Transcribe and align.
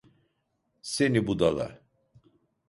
Seni 0.81 1.27
budala! 1.27 1.81